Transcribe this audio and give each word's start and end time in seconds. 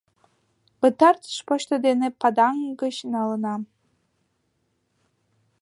—Пытартыш 0.79 1.37
почто 1.47 1.75
дене 1.85 2.07
Паданг 2.19 2.61
гыч 2.81 2.95
налынам! 3.13 3.61